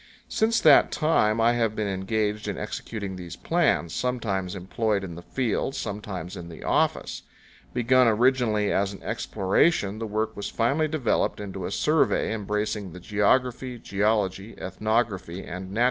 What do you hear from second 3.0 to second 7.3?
these plans, sometimes employed in the field, sometimes in the office.